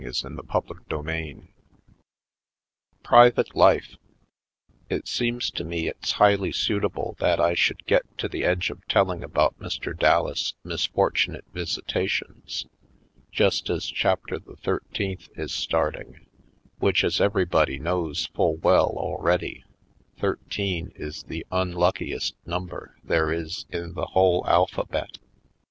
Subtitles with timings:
[0.01, 1.47] Private Life 167 CHAPTER XIII
[3.03, 3.95] Private Life
[4.89, 8.81] IT seems to me it's highly suitable that I should get to the edge of
[8.87, 9.95] telling about Mr.
[9.95, 12.65] Dallas' misfortunate visitations
[13.31, 16.25] just as Chapter the Thirteenth is starting,
[16.79, 19.63] which, as everybody knows full well al ready,
[20.17, 25.19] thirteen is the unluckiest number there is in the whole alphabet.